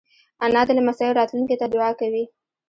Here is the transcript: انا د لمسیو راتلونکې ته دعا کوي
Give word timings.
انا 0.43 0.61
د 0.67 0.69
لمسیو 0.77 1.15
راتلونکې 1.19 1.55
ته 1.61 1.65
دعا 1.73 1.89
کوي 1.99 2.23